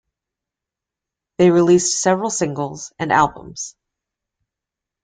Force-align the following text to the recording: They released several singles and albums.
They 1.37 1.51
released 1.51 2.01
several 2.01 2.31
singles 2.31 2.91
and 2.97 3.11
albums. 3.13 3.75